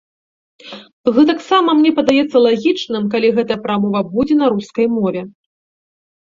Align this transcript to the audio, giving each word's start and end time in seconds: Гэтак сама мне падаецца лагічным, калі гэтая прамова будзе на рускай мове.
Гэтак 1.17 1.39
сама 1.49 1.71
мне 1.81 1.91
падаецца 1.99 2.37
лагічным, 2.45 3.03
калі 3.17 3.27
гэтая 3.41 3.59
прамова 3.67 3.99
будзе 4.15 4.33
на 4.41 4.45
рускай 4.55 4.85
мове. 4.97 5.21